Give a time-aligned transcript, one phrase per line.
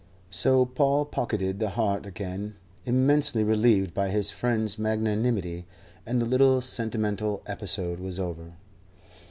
[0.31, 2.55] So Paul pocketed the heart again,
[2.85, 5.67] immensely relieved by his friend's magnanimity,
[6.07, 8.53] and the little sentimental episode was over.